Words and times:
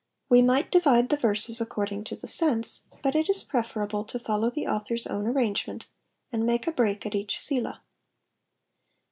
'* 0.17 0.29
We 0.31 0.41
might 0.41 0.71
divide 0.71 1.11
tfie 1.11 1.21
verses 1.21 1.61
according 1.61 2.05
to 2.05 2.15
the 2.15 2.25
sense, 2.25 2.87
but 3.03 3.13
it 3.13 3.29
is 3.29 3.43
preferable 3.43 4.03
to 4.05 4.17
follow 4.17 4.49
the 4.49 4.65
author's 4.65 5.05
own 5.05 5.27
arrangement, 5.27 5.85
and 6.31 6.43
make 6.43 6.65
a 6.65 6.71
break 6.71 7.05
at 7.05 7.13
each 7.13 7.39
Selah. 7.39 7.83